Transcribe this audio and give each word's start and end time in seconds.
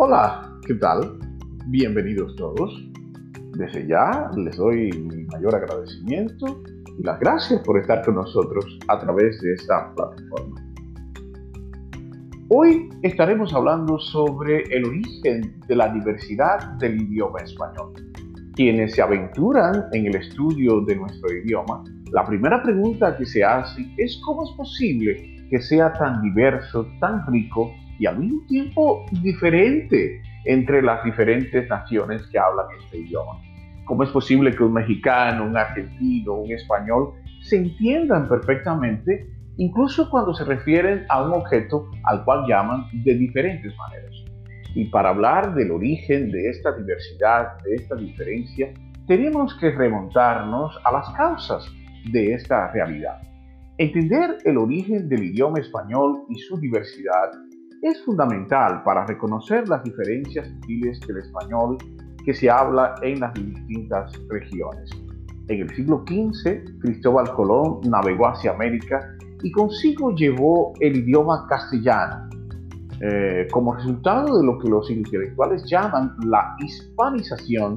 Hola, 0.00 0.56
¿qué 0.64 0.74
tal? 0.74 1.18
Bienvenidos 1.66 2.36
todos. 2.36 2.88
Desde 3.56 3.84
ya 3.88 4.30
les 4.36 4.56
doy 4.56 4.92
mi 4.92 5.24
mayor 5.24 5.56
agradecimiento 5.56 6.62
y 6.96 7.02
las 7.02 7.18
gracias 7.18 7.60
por 7.62 7.80
estar 7.80 8.04
con 8.04 8.14
nosotros 8.14 8.78
a 8.86 9.00
través 9.00 9.40
de 9.40 9.54
esta 9.54 9.92
plataforma. 9.96 10.54
Hoy 12.48 12.88
estaremos 13.02 13.52
hablando 13.52 13.98
sobre 13.98 14.62
el 14.70 14.84
origen 14.84 15.58
de 15.66 15.74
la 15.74 15.92
diversidad 15.92 16.74
del 16.74 17.02
idioma 17.02 17.40
español. 17.40 17.92
Quienes 18.54 18.94
se 18.94 19.02
aventuran 19.02 19.86
en 19.90 20.06
el 20.06 20.14
estudio 20.14 20.80
de 20.82 20.94
nuestro 20.94 21.34
idioma, 21.34 21.82
la 22.12 22.24
primera 22.24 22.62
pregunta 22.62 23.16
que 23.16 23.26
se 23.26 23.42
hace 23.42 23.84
es 23.96 24.20
cómo 24.24 24.44
es 24.44 24.56
posible 24.56 25.48
que 25.50 25.60
sea 25.60 25.92
tan 25.94 26.22
diverso, 26.22 26.86
tan 27.00 27.26
rico 27.26 27.72
y 27.98 28.06
al 28.06 28.18
mismo 28.18 28.42
tiempo 28.46 29.04
diferente 29.22 30.22
entre 30.44 30.82
las 30.82 31.04
diferentes 31.04 31.68
naciones 31.68 32.26
que 32.28 32.38
hablan 32.38 32.66
este 32.82 32.98
idioma. 32.98 33.40
¿Cómo 33.84 34.02
es 34.02 34.10
posible 34.10 34.54
que 34.54 34.62
un 34.62 34.74
mexicano, 34.74 35.44
un 35.44 35.56
argentino, 35.56 36.34
un 36.34 36.52
español 36.52 37.14
se 37.42 37.56
entiendan 37.56 38.28
perfectamente, 38.28 39.26
incluso 39.56 40.10
cuando 40.10 40.34
se 40.34 40.44
refieren 40.44 41.04
a 41.08 41.22
un 41.22 41.32
objeto 41.32 41.90
al 42.04 42.24
cual 42.24 42.44
llaman 42.46 42.84
de 42.92 43.14
diferentes 43.14 43.74
maneras? 43.76 44.14
Y 44.74 44.84
para 44.86 45.08
hablar 45.08 45.54
del 45.54 45.70
origen 45.70 46.30
de 46.30 46.50
esta 46.50 46.72
diversidad, 46.72 47.58
de 47.64 47.74
esta 47.76 47.96
diferencia, 47.96 48.72
tenemos 49.06 49.54
que 49.58 49.70
remontarnos 49.70 50.78
a 50.84 50.92
las 50.92 51.08
causas 51.10 51.66
de 52.12 52.34
esta 52.34 52.70
realidad. 52.72 53.22
Entender 53.78 54.38
el 54.44 54.58
origen 54.58 55.08
del 55.08 55.24
idioma 55.24 55.60
español 55.60 56.24
y 56.28 56.38
su 56.40 56.58
diversidad 56.58 57.30
es 57.82 58.04
fundamental 58.04 58.82
para 58.82 59.06
reconocer 59.06 59.68
las 59.68 59.82
diferencias 59.84 60.48
sutiles 60.48 61.00
del 61.00 61.18
español 61.18 61.78
que 62.24 62.34
se 62.34 62.50
habla 62.50 62.94
en 63.02 63.20
las 63.20 63.34
distintas 63.34 64.12
regiones. 64.28 64.90
En 65.48 65.60
el 65.60 65.74
siglo 65.74 66.04
XV, 66.06 66.80
Cristóbal 66.80 67.32
Colón 67.32 67.80
navegó 67.88 68.28
hacia 68.28 68.52
América 68.52 69.00
y 69.42 69.50
consigo 69.52 70.14
llevó 70.14 70.74
el 70.80 70.96
idioma 70.96 71.46
castellano. 71.48 72.28
Eh, 73.00 73.46
como 73.52 73.74
resultado 73.74 74.38
de 74.38 74.44
lo 74.44 74.58
que 74.58 74.68
los 74.68 74.90
intelectuales 74.90 75.64
llaman 75.70 76.16
la 76.24 76.56
hispanización, 76.58 77.76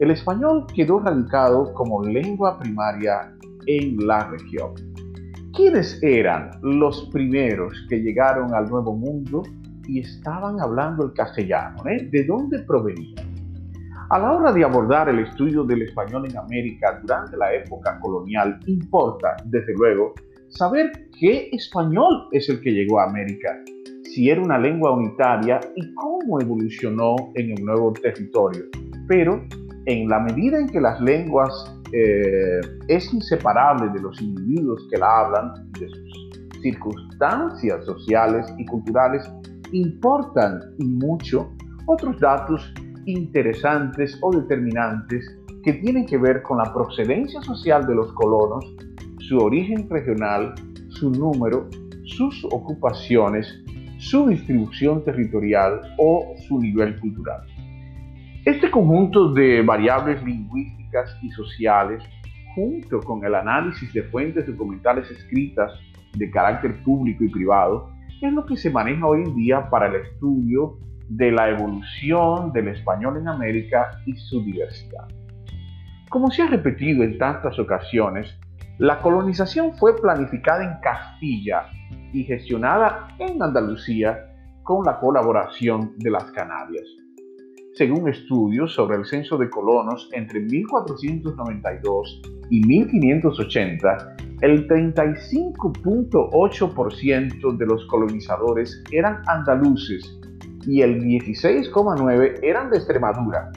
el 0.00 0.10
español 0.10 0.66
quedó 0.74 0.98
radicado 0.98 1.72
como 1.74 2.02
lengua 2.02 2.58
primaria 2.58 3.32
en 3.66 3.98
la 4.06 4.26
región. 4.30 4.91
¿Quiénes 5.54 6.02
eran 6.02 6.50
los 6.62 7.10
primeros 7.12 7.74
que 7.90 7.98
llegaron 8.00 8.54
al 8.54 8.70
Nuevo 8.70 8.96
Mundo 8.96 9.42
y 9.86 10.00
estaban 10.00 10.58
hablando 10.58 11.04
el 11.04 11.12
castellano? 11.12 11.76
Eh? 11.90 12.08
¿De 12.10 12.24
dónde 12.24 12.60
provenían? 12.60 13.26
A 14.08 14.18
la 14.18 14.32
hora 14.32 14.50
de 14.50 14.64
abordar 14.64 15.10
el 15.10 15.18
estudio 15.18 15.62
del 15.64 15.82
español 15.82 16.26
en 16.26 16.38
América 16.38 16.98
durante 17.02 17.36
la 17.36 17.52
época 17.52 18.00
colonial, 18.00 18.58
importa, 18.66 19.36
desde 19.44 19.74
luego, 19.74 20.14
saber 20.48 20.90
qué 21.20 21.50
español 21.52 22.28
es 22.32 22.48
el 22.48 22.58
que 22.62 22.70
llegó 22.70 23.00
a 23.00 23.10
América, 23.10 23.62
si 24.04 24.30
era 24.30 24.40
una 24.40 24.56
lengua 24.58 24.92
unitaria 24.92 25.60
y 25.76 25.92
cómo 25.92 26.40
evolucionó 26.40 27.14
en 27.34 27.50
el 27.50 27.62
nuevo 27.62 27.92
territorio. 27.92 28.64
Pero 29.06 29.44
en 29.84 30.08
la 30.08 30.18
medida 30.20 30.58
en 30.58 30.68
que 30.68 30.80
las 30.80 30.98
lenguas 31.02 31.81
eh, 31.92 32.60
es 32.88 33.12
inseparable 33.12 33.90
de 33.92 34.00
los 34.00 34.20
individuos 34.20 34.86
que 34.90 34.98
la 34.98 35.20
hablan, 35.20 35.70
de 35.78 35.88
sus 35.88 36.30
circunstancias 36.62 37.84
sociales 37.84 38.46
y 38.58 38.64
culturales, 38.66 39.30
importan 39.72 40.60
y 40.78 40.84
mucho 40.84 41.52
otros 41.86 42.18
datos 42.20 42.72
interesantes 43.06 44.18
o 44.22 44.30
determinantes 44.30 45.24
que 45.64 45.74
tienen 45.74 46.06
que 46.06 46.18
ver 46.18 46.42
con 46.42 46.58
la 46.58 46.72
procedencia 46.72 47.40
social 47.42 47.86
de 47.86 47.94
los 47.94 48.12
colonos, 48.14 48.64
su 49.28 49.38
origen 49.38 49.88
regional, 49.88 50.54
su 50.88 51.10
número, 51.10 51.68
sus 52.04 52.44
ocupaciones, 52.46 53.62
su 53.98 54.28
distribución 54.28 55.04
territorial 55.04 55.80
o 55.98 56.34
su 56.48 56.58
nivel 56.58 56.98
cultural. 57.00 57.42
Este 58.44 58.70
conjunto 58.70 59.32
de 59.32 59.62
variables 59.62 60.22
lingüísticas 60.24 60.81
y 61.22 61.30
sociales, 61.30 62.02
junto 62.54 63.00
con 63.00 63.24
el 63.24 63.34
análisis 63.34 63.92
de 63.92 64.02
fuentes 64.04 64.46
documentales 64.46 65.10
escritas 65.10 65.72
de 66.14 66.30
carácter 66.30 66.82
público 66.82 67.24
y 67.24 67.28
privado, 67.28 67.90
es 68.20 68.32
lo 68.32 68.44
que 68.46 68.56
se 68.56 68.70
maneja 68.70 69.06
hoy 69.06 69.22
en 69.22 69.34
día 69.34 69.68
para 69.68 69.88
el 69.88 69.96
estudio 69.96 70.78
de 71.08 71.32
la 71.32 71.50
evolución 71.50 72.52
del 72.52 72.68
español 72.68 73.18
en 73.18 73.28
América 73.28 73.98
y 74.06 74.14
su 74.14 74.42
diversidad. 74.44 75.08
Como 76.08 76.30
se 76.30 76.42
ha 76.42 76.46
repetido 76.46 77.02
en 77.02 77.18
tantas 77.18 77.58
ocasiones, 77.58 78.38
la 78.78 79.00
colonización 79.00 79.74
fue 79.74 80.00
planificada 80.00 80.62
en 80.64 80.80
Castilla 80.80 81.66
y 82.12 82.24
gestionada 82.24 83.08
en 83.18 83.42
Andalucía 83.42 84.18
con 84.62 84.84
la 84.84 84.98
colaboración 84.98 85.94
de 85.98 86.10
las 86.10 86.24
Canarias. 86.32 86.84
Según 87.74 88.06
estudios 88.06 88.74
sobre 88.74 88.98
el 88.98 89.06
censo 89.06 89.38
de 89.38 89.48
colonos 89.48 90.10
entre 90.12 90.40
1492 90.40 92.20
y 92.50 92.60
1580, 92.66 94.16
el 94.42 94.68
35.8% 94.68 97.56
de 97.56 97.66
los 97.66 97.86
colonizadores 97.86 98.84
eran 98.90 99.22
andaluces 99.26 100.20
y 100.66 100.82
el 100.82 101.00
16,9% 101.00 102.40
eran 102.42 102.68
de 102.70 102.76
Extremadura, 102.76 103.50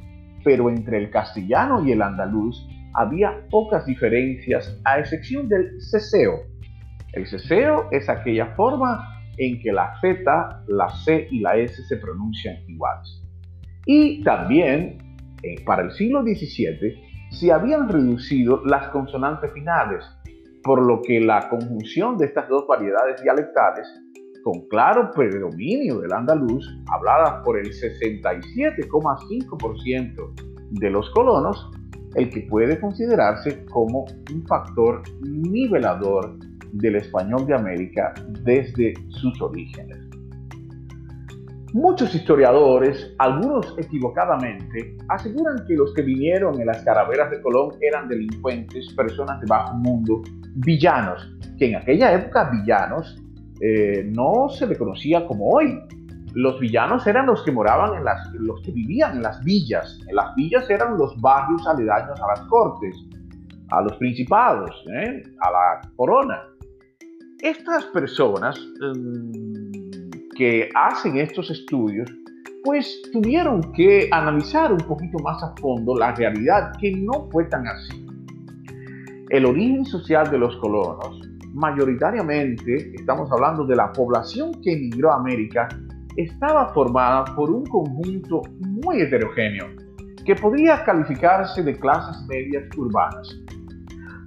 pero 0.44 0.68
entre 0.70 0.98
el 0.98 1.10
castellano 1.10 1.84
y 1.84 1.92
el 1.92 2.02
andaluz 2.02 2.66
había 2.94 3.48
pocas 3.50 3.86
diferencias 3.86 4.80
a 4.84 4.98
excepción 4.98 5.48
del 5.48 5.80
ceseo. 5.80 6.42
El 7.12 7.26
ceseo 7.26 7.88
es 7.90 8.08
aquella 8.08 8.54
forma 8.54 9.08
en 9.38 9.60
que 9.60 9.72
la 9.72 9.98
Z, 10.00 10.64
la 10.68 10.88
C 10.88 11.26
y 11.30 11.40
la 11.40 11.56
S 11.56 11.82
se 11.82 11.96
pronuncian 11.96 12.56
iguales. 12.68 13.22
Y 13.86 14.22
también, 14.22 14.98
eh, 15.42 15.62
para 15.64 15.82
el 15.82 15.92
siglo 15.92 16.22
XVII, 16.22 17.30
se 17.30 17.52
habían 17.52 17.88
reducido 17.88 18.62
las 18.64 18.88
consonantes 18.88 19.52
finales, 19.52 20.04
por 20.62 20.80
lo 20.80 21.02
que 21.02 21.20
la 21.20 21.48
conjunción 21.48 22.16
de 22.16 22.26
estas 22.26 22.48
dos 22.48 22.66
variedades 22.66 23.22
dialectales 23.22 23.88
con 24.44 24.68
claro 24.68 25.10
predominio 25.10 25.98
del 26.00 26.12
andaluz, 26.12 26.64
hablada 26.92 27.42
por 27.42 27.58
el 27.58 27.72
67,5% 27.72 30.34
de 30.70 30.90
los 30.90 31.10
colonos, 31.10 31.68
el 32.14 32.28
que 32.28 32.42
puede 32.42 32.78
considerarse 32.78 33.64
como 33.64 34.04
un 34.32 34.46
factor 34.46 35.02
nivelador 35.22 36.36
del 36.72 36.96
español 36.96 37.46
de 37.46 37.54
América 37.54 38.12
desde 38.44 38.92
sus 39.08 39.40
orígenes. 39.40 39.98
Muchos 41.72 42.14
historiadores, 42.14 43.14
algunos 43.18 43.74
equivocadamente, 43.78 44.98
aseguran 45.08 45.64
que 45.66 45.72
los 45.74 45.94
que 45.94 46.02
vinieron 46.02 46.60
en 46.60 46.66
las 46.66 46.84
carabelas 46.84 47.30
de 47.30 47.40
Colón 47.40 47.70
eran 47.80 48.08
delincuentes, 48.08 48.92
personas 48.94 49.40
de 49.40 49.46
bajo 49.48 49.74
mundo, 49.78 50.20
villanos, 50.54 51.34
que 51.58 51.70
en 51.70 51.76
aquella 51.76 52.12
época 52.12 52.50
villanos 52.50 53.23
eh, 53.66 54.04
no 54.04 54.50
se 54.50 54.66
le 54.66 54.76
conocía 54.76 55.26
como 55.26 55.48
hoy. 55.48 55.80
Los 56.34 56.60
villanos 56.60 57.06
eran 57.06 57.24
los 57.24 57.42
que 57.44 57.50
moraban 57.50 57.96
en 57.96 58.04
las, 58.04 58.30
los 58.34 58.60
que 58.60 58.72
vivían 58.72 59.16
en 59.16 59.22
las 59.22 59.42
villas. 59.42 60.00
Las 60.12 60.34
villas 60.34 60.68
eran 60.68 60.98
los 60.98 61.18
barrios 61.22 61.66
aledaños 61.66 62.20
a 62.20 62.26
las 62.26 62.40
cortes, 62.48 62.94
a 63.70 63.80
los 63.80 63.96
principados, 63.96 64.70
¿eh? 65.00 65.22
a 65.40 65.50
la 65.50 65.92
corona. 65.96 66.42
Estas 67.40 67.86
personas 67.86 68.60
mm, 68.80 70.10
que 70.36 70.68
hacen 70.74 71.16
estos 71.16 71.50
estudios, 71.50 72.10
pues 72.64 73.00
tuvieron 73.12 73.72
que 73.72 74.08
analizar 74.10 74.72
un 74.72 74.80
poquito 74.80 75.18
más 75.20 75.42
a 75.42 75.54
fondo 75.58 75.96
la 75.96 76.14
realidad, 76.14 76.72
que 76.78 76.92
no 76.92 77.30
fue 77.30 77.44
tan 77.44 77.66
así. 77.66 78.06
El 79.30 79.46
origen 79.46 79.86
social 79.86 80.30
de 80.30 80.38
los 80.38 80.54
colonos, 80.58 81.33
mayoritariamente, 81.54 82.94
estamos 82.94 83.30
hablando 83.30 83.64
de 83.64 83.76
la 83.76 83.92
población 83.92 84.52
que 84.60 84.72
emigró 84.72 85.12
a 85.12 85.16
América, 85.16 85.68
estaba 86.16 86.72
formada 86.74 87.24
por 87.36 87.50
un 87.50 87.64
conjunto 87.66 88.42
muy 88.60 89.00
heterogéneo, 89.00 89.66
que 90.24 90.34
podía 90.34 90.82
calificarse 90.84 91.62
de 91.62 91.78
clases 91.78 92.26
medias 92.26 92.64
urbanas. 92.76 93.36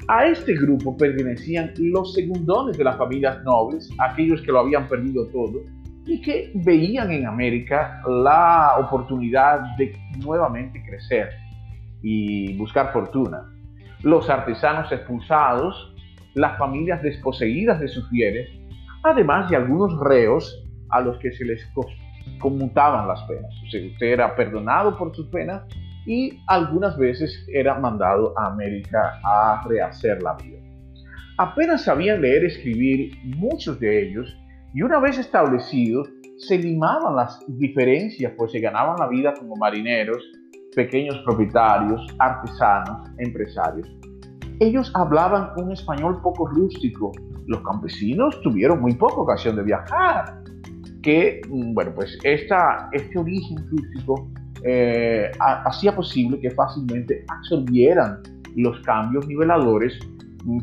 A 0.08 0.26
este 0.26 0.54
grupo 0.56 0.96
pertenecían 0.96 1.74
los 1.78 2.14
segundones 2.14 2.78
de 2.78 2.86
las 2.86 2.98
familias 2.98 3.44
nobles, 3.44 3.90
aquellos 4.00 4.42
que 4.42 4.54
lo 4.54 4.60
habían 4.60 4.88
perdido 4.88 5.28
todo 5.28 5.64
y 6.06 6.22
que 6.22 6.54
veían 6.56 7.12
en 7.12 7.26
América 7.26 8.02
la 8.08 8.76
oportunidad 8.80 9.76
de 9.78 9.94
nuevamente 10.20 10.82
crecer 10.88 11.32
y 12.02 12.58
buscar 12.58 12.94
fortuna. 12.94 13.52
Los 14.04 14.30
artesanos 14.30 14.90
expulsados, 14.94 15.94
las 16.38 16.58
familias 16.58 17.02
desposeídas 17.02 17.80
de 17.80 17.88
sus 17.88 18.10
bienes, 18.10 18.50
además 19.04 19.50
de 19.50 19.56
algunos 19.56 20.00
reos 20.00 20.64
a 20.90 21.02
los 21.02 21.18
que 21.18 21.32
se 21.32 21.46
les 21.46 21.62
conmutaban 22.40 23.08
las 23.08 23.22
penas. 23.24 23.52
O 23.66 23.70
sea, 23.70 23.86
usted 23.86 24.08
era 24.08 24.36
perdonado 24.36 24.98
por 24.98 25.16
sus 25.16 25.28
penas 25.28 25.64
y 26.06 26.40
algunas 26.48 26.98
veces 26.98 27.46
era 27.52 27.80
mandado 27.80 28.38
a 28.40 28.48
América 28.48 29.20
a 29.24 29.64
rehacer 29.68 30.22
la 30.22 30.36
vida. 30.36 30.60
Apenas 31.38 31.84
sabían 31.84 32.22
leer 32.22 32.44
y 32.44 32.48
escribir 32.48 33.18
muchos 33.24 33.80
de 33.80 34.08
ellos 34.08 34.36
y 34.74 34.82
una 34.82 35.00
vez 35.00 35.18
establecidos 35.18 36.10
se 36.38 36.58
limaban 36.58 37.16
las 37.16 37.40
diferencias, 37.48 38.32
pues 38.38 38.52
se 38.52 38.60
ganaban 38.60 38.96
la 39.00 39.08
vida 39.08 39.34
como 39.34 39.56
marineros, 39.56 40.24
pequeños 40.76 41.18
propietarios, 41.26 42.06
artesanos, 42.20 43.10
empresarios. 43.18 43.88
Ellos 44.60 44.92
hablaban 44.96 45.52
un 45.58 45.72
español 45.72 46.20
poco 46.22 46.48
rústico. 46.48 47.12
Los 47.46 47.62
campesinos 47.62 48.42
tuvieron 48.42 48.82
muy 48.82 48.94
poca 48.96 49.16
ocasión 49.16 49.56
de 49.56 49.64
viajar. 49.64 50.42
Que, 51.04 51.42
mm, 51.50 51.74
bueno, 51.74 51.94
pues 51.94 52.18
esta, 52.24 52.90
este 52.92 53.20
origen 53.20 53.58
rústico 53.70 54.30
eh, 54.64 55.32
hacía 55.40 55.96
posible 55.96 56.40
que 56.40 56.50
fácilmente 56.52 57.24
absorbieran 57.28 58.20
los 58.56 58.80
cambios 58.82 59.28
niveladores, 59.28 60.00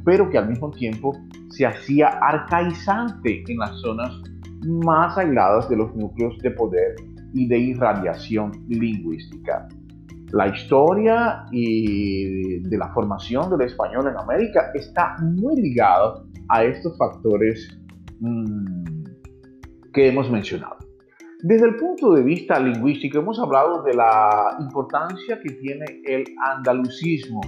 pero 0.04 0.28
que 0.28 0.38
al 0.38 0.48
mismo 0.48 0.70
tiempo 0.72 1.16
se 1.50 1.64
hacía 1.64 2.08
arcaizante 2.20 3.44
en 3.46 3.58
las 3.58 3.80
zonas 3.80 4.12
más 4.66 5.16
aisladas 5.16 5.68
de 5.68 5.76
los 5.76 5.94
núcleos 5.94 6.36
de 6.38 6.50
poder 6.50 6.96
y 7.32 7.46
de 7.46 7.58
irradiación 7.58 8.50
lingüística. 8.68 9.68
La 10.32 10.48
historia 10.48 11.46
y 11.52 12.60
de 12.60 12.78
la 12.78 12.88
formación 12.92 13.50
del 13.50 13.62
español 13.62 14.08
en 14.08 14.16
América 14.16 14.70
está 14.74 15.16
muy 15.20 15.60
ligada 15.60 16.22
a 16.48 16.64
estos 16.64 16.96
factores 16.98 17.68
mmm, 18.20 18.84
que 19.92 20.08
hemos 20.08 20.30
mencionado. 20.30 20.76
Desde 21.42 21.66
el 21.66 21.76
punto 21.76 22.14
de 22.14 22.22
vista 22.22 22.58
lingüístico, 22.58 23.18
hemos 23.18 23.38
hablado 23.38 23.82
de 23.82 23.94
la 23.94 24.56
importancia 24.60 25.38
que 25.40 25.50
tiene 25.56 25.84
el 26.06 26.24
andalucismo 26.42 27.40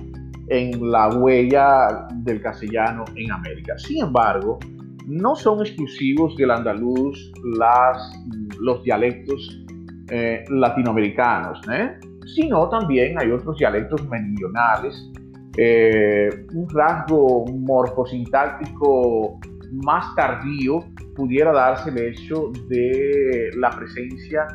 en 0.49 0.90
la 0.90 1.08
huella 1.08 2.06
del 2.17 2.40
castellano 2.43 3.05
en 3.17 3.32
América. 3.32 3.78
Sin 3.78 4.05
embargo, 4.05 4.58
no 5.06 5.34
son 5.34 5.61
exclusivos 5.61 6.37
del 6.37 6.50
andaluz 6.50 7.32
las, 7.58 8.12
los 8.61 8.82
dialectos 8.82 9.64
eh, 10.11 10.44
latinoamericanos, 10.50 11.61
¿eh? 11.73 11.99
Sino 12.34 12.69
también 12.69 13.19
hay 13.19 13.31
otros 13.31 13.58
dialectos 13.58 14.06
meridionales, 14.08 15.11
eh, 15.56 16.28
un 16.52 16.69
rasgo 16.69 17.46
morfosintáctico 17.46 19.38
más 19.84 20.14
tardío 20.14 20.84
pudiera 21.14 21.52
darse 21.52 21.90
el 21.90 21.99
hecho 21.99 22.52
de 22.69 23.50
la 23.56 23.70
presencia 23.70 24.46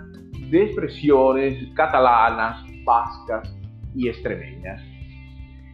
de 0.50 0.64
expresiones 0.64 1.58
catalanas, 1.76 2.64
vascas 2.86 3.58
y 3.96 4.10
extremeñas. 4.10 4.82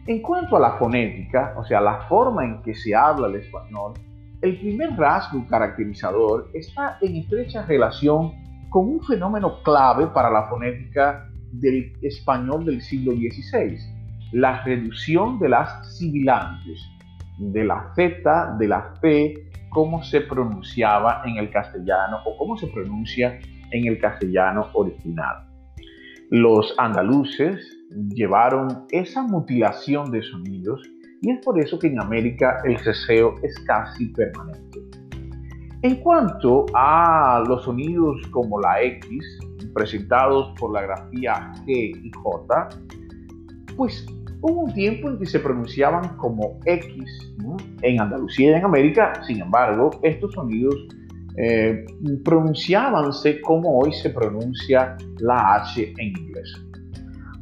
En 0.06 0.22
cuanto 0.22 0.56
a 0.56 0.60
la 0.60 0.72
fonética, 0.78 1.54
o 1.58 1.64
sea, 1.64 1.80
la 1.80 2.00
forma 2.08 2.44
en 2.44 2.62
que 2.62 2.74
se 2.74 2.94
habla 2.94 3.26
el 3.26 3.36
español, 3.36 3.92
el 4.40 4.58
primer 4.58 4.96
rasgo 4.96 5.44
caracterizador 5.46 6.48
está 6.54 6.96
en 7.02 7.16
estrecha 7.16 7.66
relación 7.66 8.32
con 8.70 8.88
un 8.88 9.02
fenómeno 9.02 9.62
clave 9.62 10.06
para 10.06 10.30
la 10.30 10.44
fonética 10.48 11.28
del 11.52 11.92
español 12.02 12.64
del 12.64 12.80
siglo 12.82 13.12
XVI, 13.12 13.76
la 14.32 14.62
reducción 14.64 15.38
de 15.38 15.48
las 15.48 15.96
sibilantes, 15.96 16.80
de 17.38 17.64
la 17.64 17.92
Z, 17.94 18.56
de 18.58 18.68
la 18.68 18.94
C, 19.00 19.34
cómo 19.70 20.02
se 20.02 20.22
pronunciaba 20.22 21.22
en 21.24 21.36
el 21.36 21.50
castellano 21.50 22.18
o 22.24 22.36
cómo 22.36 22.56
se 22.56 22.66
pronuncia 22.68 23.38
en 23.70 23.86
el 23.86 23.98
castellano 23.98 24.68
original. 24.74 25.46
Los 26.30 26.74
andaluces 26.78 27.58
llevaron 28.14 28.86
esa 28.90 29.22
mutilación 29.22 30.10
de 30.10 30.22
sonidos 30.22 30.82
y 31.22 31.30
es 31.30 31.44
por 31.44 31.58
eso 31.60 31.78
que 31.78 31.88
en 31.88 32.00
América 32.00 32.58
el 32.64 32.78
ceseo 32.78 33.34
es 33.42 33.58
casi 33.60 34.06
permanente. 34.08 34.78
En 35.82 35.96
cuanto 35.96 36.66
a 36.74 37.42
los 37.46 37.64
sonidos 37.64 38.20
como 38.30 38.60
la 38.60 38.82
X, 38.82 39.38
presentados 39.74 40.54
por 40.58 40.72
la 40.72 40.82
grafía 40.82 41.52
G 41.64 42.00
y 42.02 42.10
J, 42.12 42.68
pues 43.76 44.06
Hubo 44.40 44.62
un 44.62 44.72
tiempo 44.72 45.08
en 45.08 45.18
que 45.18 45.26
se 45.26 45.40
pronunciaban 45.40 46.16
como 46.16 46.60
X 46.64 47.34
en 47.82 48.00
Andalucía 48.00 48.52
y 48.52 48.54
en 48.54 48.64
América, 48.64 49.20
sin 49.26 49.40
embargo, 49.40 49.90
estos 50.02 50.32
sonidos 50.32 50.76
eh, 51.36 51.84
pronunciábanse 52.24 53.40
como 53.40 53.80
hoy 53.80 53.92
se 53.92 54.10
pronuncia 54.10 54.96
la 55.18 55.56
H 55.56 55.92
en 55.98 56.08
inglés. 56.08 56.52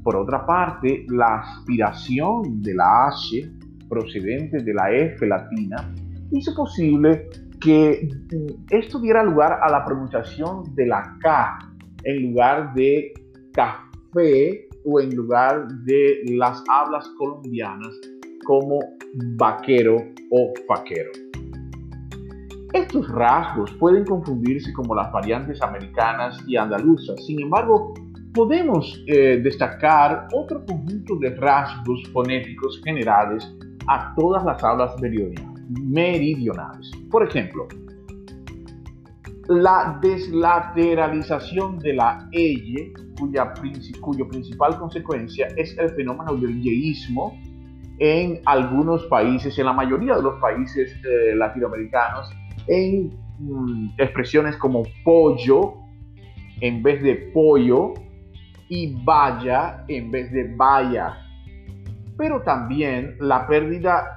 Por 0.02 0.16
otra 0.16 0.46
parte, 0.46 1.04
la 1.08 1.40
aspiración 1.40 2.62
de 2.62 2.74
la 2.74 3.08
H 3.08 3.50
procedente 3.90 4.62
de 4.62 4.72
la 4.72 4.90
F 4.90 5.26
latina 5.26 5.92
hizo 6.30 6.54
posible 6.54 7.28
que 7.60 8.08
mm, 8.32 8.64
esto 8.70 8.98
diera 9.00 9.22
lugar 9.22 9.58
a 9.62 9.70
la 9.70 9.84
pronunciación 9.84 10.74
de 10.74 10.86
la 10.86 11.14
K 11.20 11.58
en 12.06 12.30
lugar 12.30 12.72
de 12.74 13.12
café 13.52 14.68
o 14.84 15.00
en 15.00 15.14
lugar 15.14 15.68
de 15.84 16.22
las 16.30 16.62
hablas 16.68 17.08
colombianas 17.18 17.92
como 18.44 18.78
vaquero 19.36 19.96
o 20.30 20.52
faquero. 20.68 21.10
Estos 22.72 23.08
rasgos 23.08 23.72
pueden 23.80 24.04
confundirse 24.04 24.72
como 24.72 24.94
las 24.94 25.10
variantes 25.12 25.60
americanas 25.62 26.38
y 26.46 26.56
andaluzas, 26.56 27.24
sin 27.24 27.40
embargo, 27.40 27.94
podemos 28.34 29.02
eh, 29.06 29.40
destacar 29.42 30.28
otro 30.32 30.64
conjunto 30.66 31.16
de 31.16 31.30
rasgos 31.36 32.02
fonéticos 32.12 32.80
generales 32.84 33.50
a 33.88 34.14
todas 34.14 34.44
las 34.44 34.62
hablas 34.62 34.94
meridionales. 35.00 36.90
Por 37.10 37.26
ejemplo, 37.26 37.66
la 39.48 39.98
deslateralización 40.02 41.78
de 41.78 41.94
la 41.94 42.28
EYE, 42.32 42.92
cuya, 43.18 43.52
cuyo 44.00 44.28
principal 44.28 44.78
consecuencia 44.78 45.48
es 45.56 45.76
el 45.78 45.90
fenómeno 45.90 46.34
del 46.36 46.60
yeísmo 46.60 47.38
en 47.98 48.40
algunos 48.44 49.04
países, 49.06 49.58
en 49.58 49.66
la 49.66 49.72
mayoría 49.72 50.16
de 50.16 50.22
los 50.22 50.40
países 50.40 50.92
eh, 51.04 51.34
latinoamericanos, 51.34 52.30
en 52.66 53.10
mm, 53.38 53.90
expresiones 53.98 54.56
como 54.56 54.82
pollo 55.04 55.74
en 56.60 56.82
vez 56.82 57.02
de 57.02 57.16
pollo 57.34 57.94
y 58.68 58.94
vaya 59.04 59.84
en 59.88 60.10
vez 60.10 60.30
de 60.32 60.54
vaya. 60.56 61.14
Pero 62.18 62.42
también 62.42 63.16
la 63.20 63.46
pérdida 63.46 64.16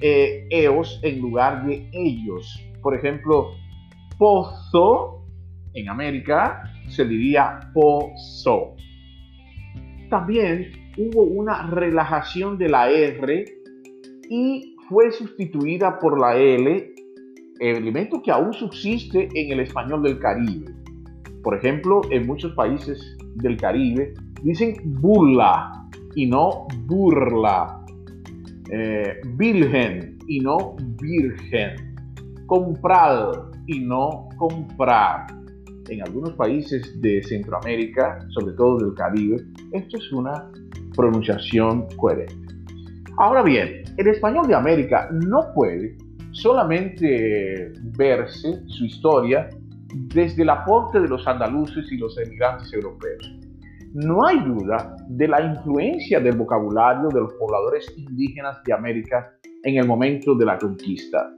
eh, 0.00 0.46
eos 0.50 1.00
en 1.02 1.20
lugar 1.20 1.66
de 1.66 1.88
ellos. 1.92 2.62
Por 2.82 2.94
ejemplo, 2.94 3.50
pozo 4.20 5.24
en 5.72 5.88
América 5.88 6.62
se 6.88 7.06
diría 7.06 7.58
pozo. 7.72 8.76
También 10.10 10.72
hubo 10.98 11.22
una 11.22 11.70
relajación 11.70 12.58
de 12.58 12.68
la 12.68 12.90
R 12.90 13.44
y 14.28 14.76
fue 14.90 15.10
sustituida 15.10 15.98
por 15.98 16.20
la 16.20 16.36
L, 16.36 16.92
elemento 17.60 18.20
que 18.20 18.30
aún 18.30 18.52
subsiste 18.52 19.28
en 19.34 19.52
el 19.52 19.60
español 19.60 20.02
del 20.02 20.18
Caribe. 20.18 20.66
Por 21.42 21.56
ejemplo, 21.56 22.02
en 22.10 22.26
muchos 22.26 22.52
países 22.52 23.16
del 23.36 23.56
Caribe 23.56 24.12
dicen 24.42 24.74
burla 25.00 25.88
y 26.14 26.26
no 26.26 26.66
burla, 26.84 27.86
eh, 28.70 29.18
virgen 29.36 30.18
y 30.28 30.40
no 30.40 30.76
virgen, 31.00 31.96
comprar 32.46 33.49
y 33.70 33.80
no 33.80 34.28
comprar. 34.36 35.26
En 35.88 36.02
algunos 36.02 36.34
países 36.34 37.00
de 37.00 37.22
Centroamérica, 37.22 38.18
sobre 38.30 38.54
todo 38.54 38.78
del 38.78 38.94
Caribe, 38.94 39.44
esto 39.72 39.96
es 39.96 40.12
una 40.12 40.50
pronunciación 40.94 41.86
coherente. 41.96 42.54
Ahora 43.16 43.42
bien, 43.42 43.82
el 43.96 44.06
español 44.08 44.46
de 44.46 44.54
América 44.54 45.08
no 45.12 45.52
puede 45.54 45.96
solamente 46.32 47.72
verse 47.96 48.62
su 48.66 48.84
historia 48.84 49.48
desde 50.14 50.42
el 50.42 50.50
aporte 50.50 51.00
de 51.00 51.08
los 51.08 51.26
andaluces 51.26 51.90
y 51.90 51.96
los 51.96 52.16
emigrantes 52.18 52.72
europeos. 52.72 53.36
No 53.94 54.24
hay 54.24 54.38
duda 54.40 54.96
de 55.08 55.26
la 55.26 55.42
influencia 55.42 56.20
del 56.20 56.36
vocabulario 56.36 57.08
de 57.08 57.20
los 57.20 57.34
pobladores 57.34 57.92
indígenas 57.96 58.62
de 58.64 58.72
América 58.72 59.32
en 59.64 59.76
el 59.76 59.86
momento 59.86 60.34
de 60.36 60.44
la 60.44 60.58
conquista. 60.58 61.34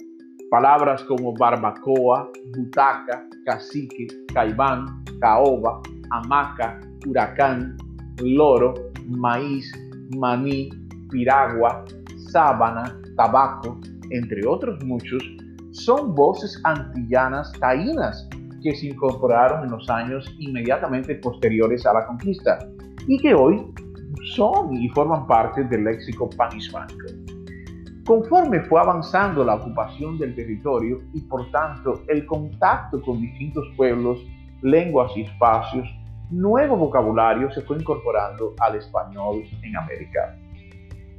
Palabras 0.52 1.02
como 1.04 1.32
barbacoa, 1.32 2.28
butaca, 2.54 3.26
cacique, 3.46 4.06
caibán, 4.34 5.02
caoba, 5.18 5.80
hamaca, 6.10 6.78
huracán, 7.06 7.74
loro, 8.22 8.74
maíz, 9.08 9.72
maní, 10.18 10.68
piragua, 11.10 11.82
sábana, 12.30 13.00
tabaco, 13.16 13.80
entre 14.10 14.46
otros 14.46 14.84
muchos, 14.84 15.22
son 15.70 16.14
voces 16.14 16.60
antillanas 16.64 17.50
taínas 17.58 18.28
que 18.62 18.74
se 18.74 18.88
incorporaron 18.88 19.64
en 19.64 19.70
los 19.70 19.88
años 19.88 20.30
inmediatamente 20.38 21.14
posteriores 21.14 21.86
a 21.86 21.94
la 21.94 22.06
conquista 22.06 22.58
y 23.08 23.16
que 23.16 23.32
hoy 23.32 23.72
son 24.34 24.74
y 24.74 24.90
forman 24.90 25.26
parte 25.26 25.64
del 25.64 25.84
léxico 25.84 26.28
panhispánico. 26.36 27.06
Conforme 28.06 28.60
fue 28.62 28.80
avanzando 28.80 29.44
la 29.44 29.54
ocupación 29.54 30.18
del 30.18 30.34
territorio 30.34 31.02
y 31.14 31.20
por 31.20 31.48
tanto 31.52 32.02
el 32.08 32.26
contacto 32.26 33.00
con 33.00 33.20
distintos 33.20 33.64
pueblos, 33.76 34.18
lenguas 34.60 35.12
y 35.16 35.22
espacios, 35.22 35.88
nuevo 36.30 36.76
vocabulario 36.76 37.52
se 37.52 37.62
fue 37.62 37.78
incorporando 37.78 38.54
al 38.58 38.74
español 38.76 39.44
en 39.62 39.76
América. 39.76 40.36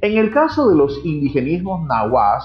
En 0.02 0.18
el 0.18 0.30
caso 0.30 0.68
de 0.68 0.76
los 0.76 1.02
indigenismos 1.06 1.86
nahuas, 1.86 2.44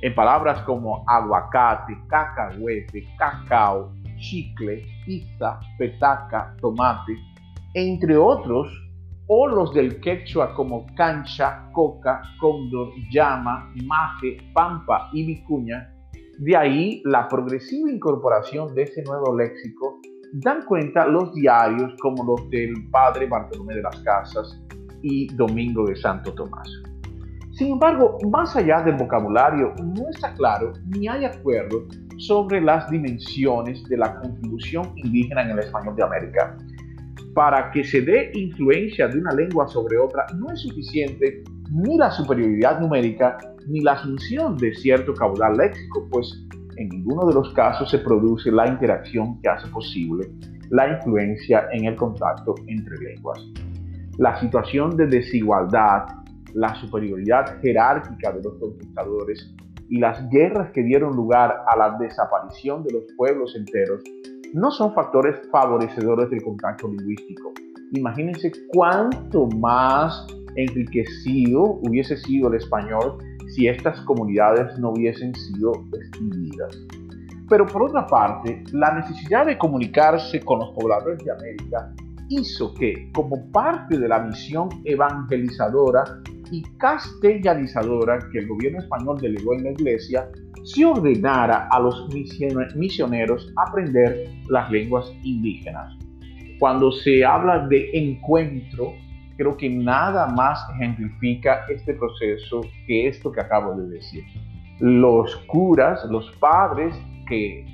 en 0.00 0.14
palabras 0.14 0.62
como 0.62 1.04
aguacate, 1.06 1.98
cacahuete, 2.08 3.06
cacao, 3.18 3.92
chicle, 4.16 4.86
pizza, 5.04 5.60
petaca, 5.76 6.56
tomate, 6.62 7.18
entre 7.74 8.16
otros, 8.16 8.68
o 9.28 9.46
los 9.46 9.74
del 9.74 10.00
quechua 10.00 10.54
como 10.54 10.86
cancha, 10.94 11.68
coca, 11.72 12.22
cóndor, 12.40 12.90
llama, 13.10 13.72
maje, 13.84 14.38
pampa 14.54 15.08
y 15.12 15.26
vicuña, 15.26 15.92
de 16.38 16.56
ahí 16.56 17.02
la 17.04 17.28
progresiva 17.28 17.90
incorporación 17.90 18.74
de 18.74 18.82
ese 18.82 19.02
nuevo 19.02 19.36
léxico 19.36 20.00
dan 20.34 20.62
cuenta 20.66 21.06
los 21.06 21.32
diarios 21.34 21.94
como 22.00 22.24
los 22.24 22.50
del 22.50 22.74
padre 22.90 23.26
Bartolomé 23.26 23.74
de 23.74 23.82
las 23.82 23.98
Casas 24.00 24.62
y 25.02 25.32
Domingo 25.34 25.86
de 25.86 25.96
Santo 25.96 26.34
Tomás. 26.34 26.68
Sin 27.52 27.72
embargo, 27.72 28.18
más 28.30 28.54
allá 28.54 28.82
del 28.82 28.96
vocabulario, 28.96 29.72
no 29.82 30.10
está 30.10 30.34
claro 30.34 30.74
ni 30.88 31.08
hay 31.08 31.24
acuerdo 31.24 31.84
sobre 32.18 32.60
las 32.60 32.90
dimensiones 32.90 33.82
de 33.84 33.96
la 33.96 34.20
contribución 34.20 34.92
indígena 34.96 35.42
en 35.42 35.50
el 35.52 35.60
español 35.60 35.96
de 35.96 36.02
América. 36.02 36.56
Para 37.36 37.70
que 37.70 37.84
se 37.84 38.00
dé 38.00 38.30
influencia 38.32 39.08
de 39.08 39.18
una 39.18 39.30
lengua 39.34 39.68
sobre 39.68 39.98
otra, 39.98 40.24
no 40.38 40.50
es 40.50 40.60
suficiente 40.60 41.44
ni 41.70 41.98
la 41.98 42.10
superioridad 42.10 42.80
numérica 42.80 43.36
ni 43.66 43.82
la 43.82 43.92
asunción 43.92 44.56
de 44.56 44.74
cierto 44.74 45.12
caudal 45.12 45.54
léxico, 45.58 46.08
pues 46.10 46.46
en 46.78 46.88
ninguno 46.88 47.26
de 47.26 47.34
los 47.34 47.52
casos 47.52 47.90
se 47.90 47.98
produce 47.98 48.50
la 48.50 48.66
interacción 48.66 49.38
que 49.42 49.50
hace 49.50 49.68
posible 49.68 50.30
la 50.70 50.88
influencia 50.88 51.68
en 51.72 51.84
el 51.84 51.96
contacto 51.96 52.54
entre 52.68 52.96
lenguas. 53.04 53.38
La 54.16 54.40
situación 54.40 54.96
de 54.96 55.06
desigualdad, 55.06 56.06
la 56.54 56.74
superioridad 56.76 57.60
jerárquica 57.60 58.32
de 58.32 58.44
los 58.44 58.54
conquistadores 58.54 59.54
y 59.88 59.98
las 59.98 60.28
guerras 60.30 60.70
que 60.72 60.82
dieron 60.82 61.14
lugar 61.14 61.64
a 61.66 61.76
la 61.76 61.96
desaparición 61.98 62.82
de 62.82 62.92
los 62.92 63.02
pueblos 63.16 63.54
enteros 63.56 64.02
no 64.54 64.70
son 64.70 64.94
factores 64.94 65.36
favorecedores 65.50 66.30
del 66.30 66.42
contacto 66.42 66.88
lingüístico. 66.88 67.52
Imagínense 67.92 68.52
cuánto 68.72 69.46
más 69.58 70.26
enriquecido 70.56 71.78
hubiese 71.82 72.16
sido 72.16 72.48
el 72.48 72.54
español 72.54 73.18
si 73.48 73.68
estas 73.68 74.00
comunidades 74.02 74.78
no 74.78 74.90
hubiesen 74.90 75.34
sido 75.34 75.72
extinguidas. 75.92 76.76
Pero 77.48 77.66
por 77.66 77.84
otra 77.84 78.06
parte, 78.06 78.64
la 78.72 78.94
necesidad 78.94 79.46
de 79.46 79.56
comunicarse 79.56 80.40
con 80.40 80.58
los 80.58 80.70
pobladores 80.70 81.24
de 81.24 81.30
América 81.30 81.92
hizo 82.28 82.74
que, 82.74 83.10
como 83.14 83.50
parte 83.52 83.98
de 83.98 84.08
la 84.08 84.18
misión 84.18 84.68
evangelizadora 84.84 86.02
y 86.50 86.62
castellanizadora 86.78 88.18
que 88.32 88.38
el 88.40 88.48
gobierno 88.48 88.80
español 88.80 89.20
delegó 89.20 89.54
en 89.54 89.64
la 89.64 89.70
iglesia, 89.70 90.28
se 90.64 90.84
ordenara 90.84 91.68
a 91.70 91.80
los 91.80 92.08
misioneros 92.74 93.52
aprender 93.56 94.30
las 94.48 94.70
lenguas 94.70 95.12
indígenas. 95.22 95.96
Cuando 96.58 96.90
se 96.90 97.24
habla 97.24 97.66
de 97.68 97.90
encuentro, 97.92 98.94
creo 99.36 99.56
que 99.56 99.68
nada 99.68 100.26
más 100.28 100.58
ejemplifica 100.74 101.66
este 101.68 101.94
proceso 101.94 102.62
que 102.86 103.08
esto 103.08 103.30
que 103.30 103.40
acabo 103.40 103.74
de 103.74 103.88
decir. 103.88 104.24
Los 104.80 105.36
curas, 105.46 106.04
los 106.10 106.30
padres 106.40 106.94
que 107.28 107.66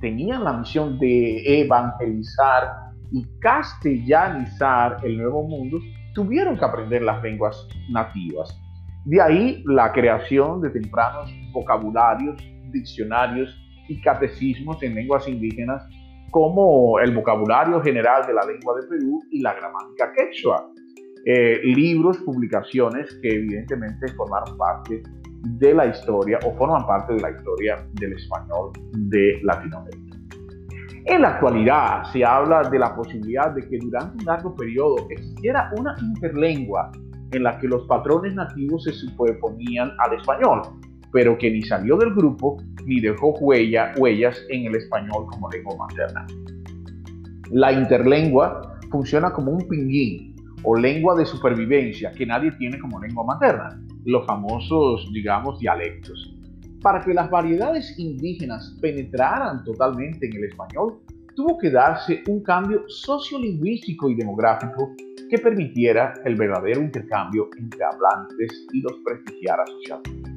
tenían 0.00 0.44
la 0.44 0.54
misión 0.54 0.98
de 0.98 1.62
evangelizar 1.62 2.90
y 3.12 3.24
castellanizar 3.40 4.98
el 5.04 5.18
nuevo 5.18 5.42
mundo, 5.42 5.78
tuvieron 6.14 6.58
que 6.58 6.64
aprender 6.64 7.02
las 7.02 7.22
lenguas 7.22 7.68
nativas. 7.90 8.58
De 9.04 9.20
ahí 9.20 9.62
la 9.66 9.92
creación 9.92 10.60
de 10.60 10.70
tempranos 10.70 11.30
vocabularios, 11.52 12.36
diccionarios 12.70 13.56
y 13.88 14.00
catecismos 14.00 14.82
en 14.82 14.94
lenguas 14.94 15.26
indígenas 15.26 15.82
como 16.30 17.00
el 17.00 17.14
vocabulario 17.14 17.80
general 17.80 18.26
de 18.26 18.34
la 18.34 18.44
lengua 18.44 18.80
de 18.80 18.86
Perú 18.86 19.20
y 19.30 19.40
la 19.40 19.54
gramática 19.54 20.12
quechua. 20.16 20.70
Eh, 21.26 21.60
libros, 21.64 22.18
publicaciones 22.18 23.14
que 23.20 23.28
evidentemente 23.28 24.08
formaron 24.08 24.56
parte 24.56 25.02
de 25.58 25.74
la 25.74 25.86
historia 25.86 26.38
o 26.44 26.54
forman 26.54 26.86
parte 26.86 27.14
de 27.14 27.20
la 27.20 27.30
historia 27.30 27.86
del 27.94 28.12
español 28.12 28.72
de 28.92 29.40
Latinoamérica. 29.42 30.09
En 31.06 31.22
la 31.22 31.28
actualidad 31.28 32.04
se 32.12 32.24
habla 32.24 32.68
de 32.68 32.78
la 32.78 32.94
posibilidad 32.94 33.52
de 33.54 33.66
que 33.66 33.78
durante 33.78 34.18
un 34.18 34.24
largo 34.24 34.54
periodo 34.54 34.96
existiera 35.08 35.70
una 35.78 35.94
interlengua 36.02 36.92
en 37.32 37.42
la 37.42 37.58
que 37.58 37.68
los 37.68 37.86
patrones 37.86 38.34
nativos 38.34 38.84
se 38.84 38.92
superponían 38.92 39.92
al 39.98 40.14
español, 40.14 40.62
pero 41.10 41.38
que 41.38 41.50
ni 41.50 41.62
salió 41.62 41.96
del 41.96 42.14
grupo 42.14 42.58
ni 42.84 43.00
dejó 43.00 43.30
huella, 43.38 43.94
huellas 43.98 44.44
en 44.50 44.66
el 44.66 44.74
español 44.74 45.26
como 45.30 45.48
lengua 45.48 45.76
materna. 45.76 46.26
La 47.50 47.72
interlengua 47.72 48.78
funciona 48.90 49.32
como 49.32 49.52
un 49.52 49.66
pinguín 49.68 50.36
o 50.64 50.76
lengua 50.76 51.16
de 51.16 51.24
supervivencia 51.24 52.12
que 52.12 52.26
nadie 52.26 52.52
tiene 52.52 52.78
como 52.78 53.00
lengua 53.00 53.24
materna, 53.24 53.80
los 54.04 54.26
famosos, 54.26 55.08
digamos, 55.14 55.58
dialectos. 55.60 56.36
Para 56.82 57.02
que 57.02 57.12
las 57.12 57.30
variedades 57.30 57.98
indígenas 57.98 58.76
penetraran 58.80 59.62
totalmente 59.64 60.26
en 60.26 60.36
el 60.36 60.44
español, 60.44 61.00
tuvo 61.36 61.58
que 61.58 61.70
darse 61.70 62.22
un 62.28 62.42
cambio 62.42 62.84
sociolingüístico 62.88 64.08
y 64.08 64.14
demográfico 64.14 64.94
que 65.28 65.38
permitiera 65.38 66.14
el 66.24 66.36
verdadero 66.36 66.80
intercambio 66.80 67.50
entre 67.58 67.84
hablantes 67.84 68.66
y 68.72 68.80
los 68.80 68.94
prestigiara 69.04 69.64
socialmente. 69.66 70.30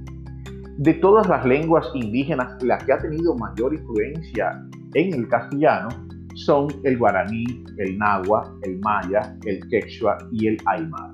De 0.79 0.93
todas 0.95 1.27
las 1.29 1.45
lenguas 1.45 1.87
indígenas, 1.93 2.61
la 2.61 2.77
que 2.77 2.91
ha 2.91 2.97
tenido 2.97 3.35
mayor 3.35 3.73
influencia 3.73 4.61
en 4.95 5.13
el 5.13 5.27
castellano 5.29 5.89
son 6.35 6.67
el 6.83 6.97
guaraní, 6.97 7.45
el 7.77 7.97
náhuatl, 7.97 8.51
el 8.63 8.79
maya, 8.79 9.37
el 9.45 9.65
quechua 9.69 10.17
y 10.31 10.47
el 10.47 10.57
aymara. 10.65 11.12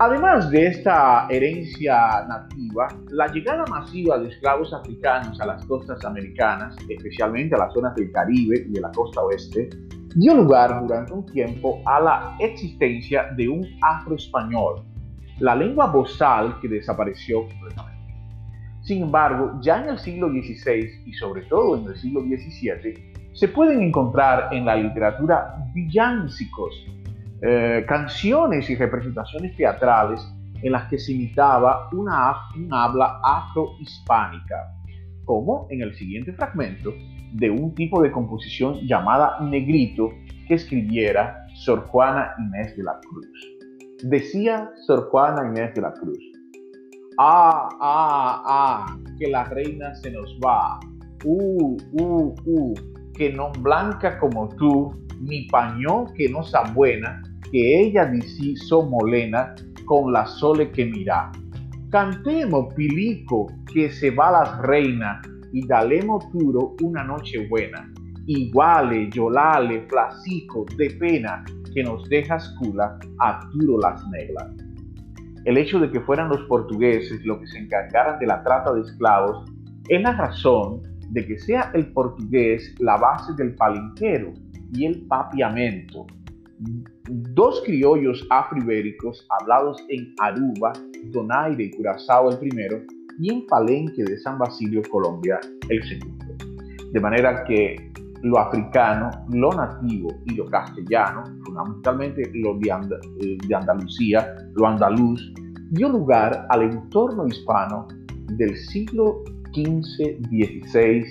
Además 0.00 0.48
de 0.52 0.68
esta 0.68 1.26
herencia 1.28 2.24
nativa, 2.28 2.86
la 3.10 3.26
llegada 3.26 3.64
masiva 3.66 4.16
de 4.16 4.28
esclavos 4.28 4.72
africanos 4.72 5.40
a 5.40 5.46
las 5.46 5.64
costas 5.66 6.04
americanas, 6.04 6.76
especialmente 6.88 7.56
a 7.56 7.58
las 7.58 7.74
zonas 7.74 7.96
del 7.96 8.12
Caribe 8.12 8.64
y 8.68 8.74
de 8.74 8.80
la 8.80 8.92
costa 8.92 9.20
oeste, 9.22 9.68
dio 10.14 10.36
lugar 10.36 10.80
durante 10.82 11.12
un 11.12 11.26
tiempo 11.26 11.82
a 11.84 11.98
la 11.98 12.36
existencia 12.38 13.32
de 13.36 13.48
un 13.48 13.66
afroespañol, 13.82 14.84
la 15.40 15.56
lengua 15.56 15.86
bozal 15.86 16.60
que 16.60 16.68
desapareció 16.68 17.48
completamente. 17.48 18.14
Sin 18.82 19.02
embargo, 19.02 19.58
ya 19.60 19.82
en 19.82 19.88
el 19.88 19.98
siglo 19.98 20.28
XVI 20.28 21.02
y 21.06 21.12
sobre 21.14 21.42
todo 21.42 21.76
en 21.76 21.88
el 21.88 21.96
siglo 21.96 22.20
XVII, 22.20 23.32
se 23.32 23.48
pueden 23.48 23.82
encontrar 23.82 24.54
en 24.54 24.64
la 24.64 24.76
literatura 24.76 25.56
villancicos 25.74 26.86
eh, 27.42 27.84
canciones 27.86 28.68
y 28.68 28.74
representaciones 28.74 29.56
teatrales 29.56 30.20
en 30.62 30.72
las 30.72 30.88
que 30.88 30.98
se 30.98 31.12
imitaba 31.12 31.88
una, 31.92 32.34
un 32.56 32.72
habla 32.72 33.20
afrohispánica, 33.22 34.74
como 35.24 35.66
en 35.70 35.82
el 35.82 35.94
siguiente 35.94 36.32
fragmento 36.32 36.92
de 37.32 37.50
un 37.50 37.74
tipo 37.74 38.02
de 38.02 38.10
composición 38.10 38.80
llamada 38.86 39.38
negrito 39.40 40.10
que 40.46 40.54
escribiera 40.54 41.46
Sor 41.54 41.86
Juana 41.86 42.34
Inés 42.38 42.76
de 42.76 42.82
la 42.82 42.98
Cruz. 43.00 43.26
Decía 44.02 44.70
Sor 44.86 45.08
Juana 45.10 45.48
Inés 45.48 45.74
de 45.74 45.82
la 45.82 45.92
Cruz, 45.92 46.18
ah, 47.18 47.68
ah, 47.80 48.42
ah, 48.46 48.96
que 49.18 49.28
la 49.28 49.44
reina 49.44 49.94
se 49.94 50.10
nos 50.10 50.38
va, 50.44 50.80
uh, 51.24 51.76
uh, 51.92 52.34
uh, 52.46 52.74
que 53.14 53.32
no 53.32 53.52
blanca 53.60 54.18
como 54.18 54.48
tú, 54.56 54.92
ni 55.20 55.46
pañó 55.48 56.06
que 56.16 56.28
no 56.28 56.42
sea 56.42 56.62
buena, 56.72 57.22
que 57.50 57.80
ella 57.80 58.06
dice 58.06 58.54
molena 58.88 59.54
con 59.84 60.12
la 60.12 60.26
sole 60.26 60.70
que 60.70 60.84
mira. 60.84 61.32
Cantemos 61.90 62.74
pilico 62.74 63.46
que 63.72 63.90
se 63.90 64.10
va 64.10 64.30
las 64.30 64.58
reina 64.58 65.22
y 65.52 65.66
dalemos 65.66 66.24
puro 66.26 66.76
una 66.82 67.02
noche 67.04 67.46
buena. 67.48 67.90
Iguale, 68.26 69.08
yolale, 69.10 69.86
flacico, 69.88 70.66
de 70.76 70.90
pena 70.90 71.44
que 71.72 71.82
nos 71.82 72.06
dejas 72.08 72.54
cula 72.58 72.98
a 73.20 73.40
turo 73.50 73.78
las 73.78 74.06
negras. 74.08 74.54
El 75.44 75.56
hecho 75.56 75.78
de 75.78 75.90
que 75.90 76.00
fueran 76.00 76.28
los 76.28 76.42
portugueses 76.42 77.24
los 77.24 77.38
que 77.38 77.46
se 77.46 77.58
encargaran 77.58 78.18
de 78.18 78.26
la 78.26 78.42
trata 78.42 78.74
de 78.74 78.82
esclavos 78.82 79.50
es 79.88 80.02
la 80.02 80.12
razón 80.12 80.82
de 81.10 81.26
que 81.26 81.38
sea 81.38 81.70
el 81.72 81.90
portugués 81.92 82.74
la 82.80 82.98
base 82.98 83.32
del 83.34 83.54
palinquero 83.54 84.34
y 84.74 84.84
el 84.84 85.06
papiamento, 85.06 86.06
dos 87.08 87.62
criollos 87.64 88.26
afroibéricos 88.30 89.26
hablados 89.40 89.82
en 89.88 90.14
Aruba, 90.20 90.72
Donaire 91.06 91.64
y 91.64 91.70
Curazao 91.70 92.30
el 92.30 92.38
primero, 92.38 92.80
y 93.18 93.32
en 93.32 93.46
Palenque 93.46 94.04
de 94.04 94.18
San 94.18 94.38
Basilio, 94.38 94.82
Colombia, 94.90 95.40
el 95.68 95.82
segundo. 95.84 96.34
De 96.92 97.00
manera 97.00 97.44
que 97.44 97.90
lo 98.22 98.38
africano, 98.38 99.10
lo 99.30 99.50
nativo 99.52 100.08
y 100.26 100.34
lo 100.34 100.46
castellano, 100.46 101.24
fundamentalmente 101.44 102.30
lo 102.34 102.58
de 102.58 103.54
Andalucía, 103.54 104.34
lo 104.54 104.66
andaluz, 104.66 105.32
dio 105.70 105.88
lugar 105.88 106.46
al 106.50 106.62
entorno 106.62 107.26
hispano 107.26 107.88
del 108.36 108.56
siglo 108.56 109.22
XV, 109.52 110.20
XVI, 110.28 111.04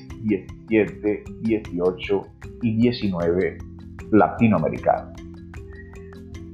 XVII, 0.68 1.24
XVIII 1.44 2.22
y 2.62 2.92
XIX 2.92 3.63
latinoamericano. 4.12 5.26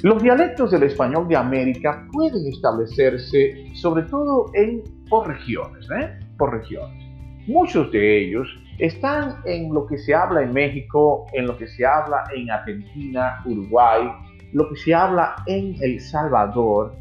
Los 0.03 0.21
dialectos 0.21 0.69
del 0.69 0.83
español 0.83 1.29
de 1.29 1.37
América 1.37 2.05
pueden 2.11 2.45
establecerse 2.47 3.69
sobre 3.73 4.03
todo 4.03 4.47
en, 4.53 4.83
por 5.09 5.29
regiones, 5.29 5.87
¿eh? 5.97 6.19
por 6.37 6.51
regiones. 6.51 7.01
Muchos 7.47 7.89
de 7.93 8.25
ellos 8.25 8.45
están 8.79 9.37
en 9.45 9.73
lo 9.73 9.87
que 9.87 9.97
se 9.97 10.13
habla 10.13 10.43
en 10.43 10.51
México, 10.51 11.25
en 11.31 11.47
lo 11.47 11.57
que 11.57 11.67
se 11.67 11.85
habla 11.85 12.25
en 12.35 12.51
Argentina, 12.51 13.41
Uruguay, 13.45 14.11
lo 14.51 14.67
que 14.67 14.75
se 14.75 14.93
habla 14.93 15.35
en 15.45 15.77
El 15.79 16.01
Salvador 16.01 16.93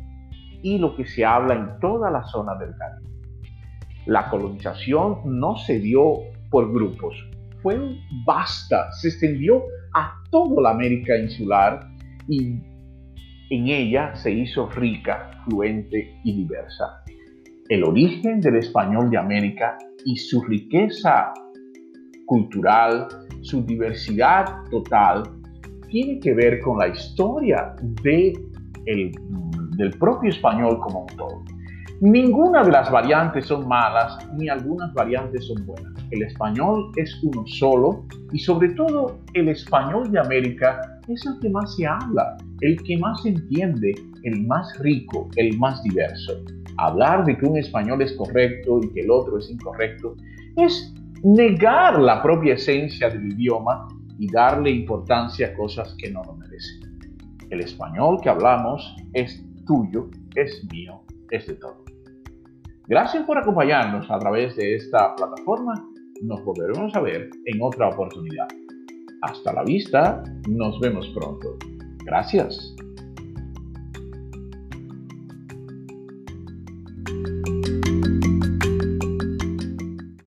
y 0.62 0.79
lo 0.79 0.94
que 0.94 1.05
se 1.05 1.24
habla 1.24 1.55
en 1.55 1.81
toda 1.81 2.09
la 2.09 2.22
zona 2.22 2.55
del 2.55 2.72
Caribe. 2.76 3.11
La 4.07 4.31
colonización 4.31 5.18
no 5.24 5.57
se 5.57 5.81
dio 5.81 6.18
por 6.50 6.72
grupos, 6.72 7.16
fue 7.64 7.76
un 7.76 7.98
basta, 8.24 8.92
se 8.92 9.09
extendió 9.09 9.64
a 9.92 10.22
toda 10.31 10.62
la 10.62 10.70
América 10.70 11.18
insular 11.18 11.88
y 12.29 12.70
en 13.52 13.68
ella 13.68 14.14
se 14.14 14.32
hizo 14.32 14.66
rica, 14.70 15.30
fluente 15.44 16.18
y 16.24 16.34
diversa. 16.34 17.04
El 17.68 17.84
origen 17.84 18.40
del 18.40 18.56
español 18.56 19.10
de 19.10 19.18
América 19.18 19.76
y 20.06 20.16
su 20.16 20.42
riqueza 20.42 21.34
cultural, 22.24 23.08
su 23.42 23.62
diversidad 23.66 24.64
total, 24.70 25.24
tiene 25.90 26.18
que 26.18 26.32
ver 26.32 26.60
con 26.60 26.78
la 26.78 26.88
historia 26.88 27.76
de 28.02 28.32
del 29.76 29.90
propio 29.98 30.30
español 30.30 30.78
como 30.80 31.02
un 31.02 31.16
todo. 31.16 31.44
Ninguna 32.02 32.64
de 32.64 32.72
las 32.72 32.90
variantes 32.90 33.46
son 33.46 33.68
malas, 33.68 34.18
ni 34.36 34.48
algunas 34.48 34.92
variantes 34.92 35.46
son 35.46 35.64
buenas. 35.64 35.92
El 36.10 36.24
español 36.24 36.90
es 36.96 37.16
uno 37.22 37.46
solo 37.46 38.04
y 38.32 38.40
sobre 38.40 38.70
todo 38.70 39.20
el 39.34 39.48
español 39.48 40.10
de 40.10 40.18
América 40.18 40.80
es 41.06 41.24
el 41.24 41.38
que 41.38 41.48
más 41.48 41.76
se 41.76 41.86
habla, 41.86 42.36
el 42.60 42.82
que 42.82 42.98
más 42.98 43.22
se 43.22 43.28
entiende, 43.28 43.94
el 44.24 44.44
más 44.48 44.76
rico, 44.80 45.28
el 45.36 45.56
más 45.58 45.80
diverso. 45.84 46.32
Hablar 46.78 47.24
de 47.24 47.38
que 47.38 47.46
un 47.46 47.56
español 47.56 48.02
es 48.02 48.12
correcto 48.14 48.80
y 48.82 48.92
que 48.92 49.02
el 49.02 49.10
otro 49.12 49.38
es 49.38 49.48
incorrecto 49.48 50.16
es 50.56 50.92
negar 51.22 52.00
la 52.00 52.20
propia 52.20 52.54
esencia 52.54 53.10
del 53.10 53.30
idioma 53.30 53.86
y 54.18 54.26
darle 54.32 54.72
importancia 54.72 55.46
a 55.46 55.54
cosas 55.54 55.94
que 55.98 56.10
no 56.10 56.24
lo 56.24 56.34
merecen. 56.34 56.80
El 57.50 57.60
español 57.60 58.18
que 58.20 58.28
hablamos 58.28 58.96
es 59.12 59.40
tuyo, 59.66 60.10
es 60.34 60.66
mío, 60.72 61.00
es 61.30 61.46
de 61.46 61.54
todos. 61.54 61.91
Gracias 62.92 63.24
por 63.24 63.38
acompañarnos 63.38 64.05
a 64.11 64.18
través 64.18 64.55
de 64.55 64.74
esta 64.74 65.16
plataforma. 65.16 65.83
Nos 66.20 66.44
volveremos 66.44 66.94
a 66.94 67.00
ver 67.00 67.31
en 67.46 67.62
otra 67.62 67.88
oportunidad. 67.88 68.46
Hasta 69.22 69.50
la 69.55 69.64
vista, 69.64 70.22
nos 70.46 70.78
vemos 70.78 71.09
pronto. 71.14 71.57
Gracias. 72.05 72.76